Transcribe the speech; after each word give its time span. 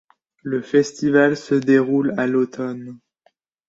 Le 0.41 0.63
festival 0.63 1.37
se 1.37 1.53
déroule 1.53 2.15
à 2.17 2.25
l'automne. 2.25 2.97